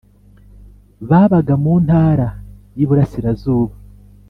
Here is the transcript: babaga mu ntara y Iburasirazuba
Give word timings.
babaga 1.09 1.53
mu 1.63 1.73
ntara 1.85 2.27
y 2.77 2.79
Iburasirazuba 2.85 3.73